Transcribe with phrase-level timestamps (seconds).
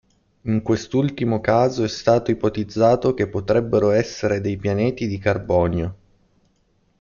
[0.45, 5.95] In quest'ultimo caso è stato ipotizzato che potrebbero essere dei pianeti di carbonio.